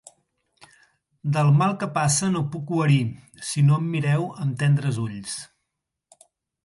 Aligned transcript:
Del 1.35 1.51
mal 1.59 1.75
que 1.83 1.89
passe 1.99 2.29
no 2.37 2.41
puc 2.55 2.65
guarir, 2.71 2.99
si 3.51 3.65
no 3.69 3.79
em 3.83 3.93
mireu 3.97 4.29
amb 4.47 4.57
tendres 4.63 4.99
ulls. 5.05 5.37